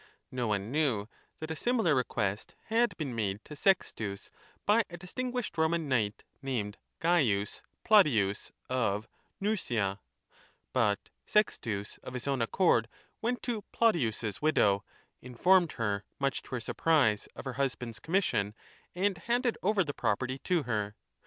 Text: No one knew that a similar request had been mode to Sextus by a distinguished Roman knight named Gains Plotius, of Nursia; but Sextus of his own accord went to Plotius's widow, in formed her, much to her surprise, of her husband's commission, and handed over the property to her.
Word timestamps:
No 0.31 0.47
one 0.47 0.71
knew 0.71 1.07
that 1.37 1.51
a 1.51 1.55
similar 1.55 1.93
request 1.93 2.55
had 2.69 2.97
been 2.97 3.15
mode 3.15 3.39
to 3.45 3.55
Sextus 3.55 4.31
by 4.65 4.83
a 4.89 4.97
distinguished 4.97 5.59
Roman 5.59 5.87
knight 5.87 6.23
named 6.41 6.79
Gains 6.99 7.61
Plotius, 7.85 8.51
of 8.67 9.07
Nursia; 9.39 9.99
but 10.73 11.11
Sextus 11.27 11.99
of 11.99 12.15
his 12.15 12.27
own 12.27 12.41
accord 12.41 12.87
went 13.21 13.43
to 13.43 13.61
Plotius's 13.71 14.41
widow, 14.41 14.83
in 15.21 15.35
formed 15.35 15.73
her, 15.73 16.03
much 16.17 16.41
to 16.41 16.55
her 16.55 16.59
surprise, 16.59 17.27
of 17.35 17.45
her 17.45 17.53
husband's 17.53 17.99
commission, 17.99 18.55
and 18.95 19.19
handed 19.19 19.55
over 19.61 19.83
the 19.83 19.93
property 19.93 20.39
to 20.39 20.63
her. 20.63 20.95